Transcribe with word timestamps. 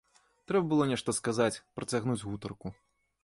Трэба 0.51 0.65
было 0.71 0.87
нешта 0.91 1.15
сказаць, 1.19 1.61
працягнуць 1.79 2.21
гутарку. 2.29 2.67